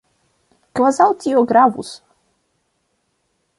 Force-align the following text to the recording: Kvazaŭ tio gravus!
Kvazaŭ 0.79 1.07
tio 1.25 1.45
gravus! 1.53 1.93